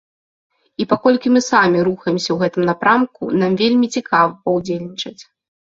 [0.83, 5.21] І паколькі мы самі рухаемся ў гэтым напрамку, нам вельмі цікава паўдзельнічаць.